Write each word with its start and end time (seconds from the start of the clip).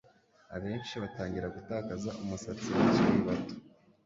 abenshi 0.55 0.95
batangira 1.03 1.53
gutakaza 1.55 2.09
umusatsi 2.23 2.69
bakiri 2.85 3.19
bato 3.27 3.53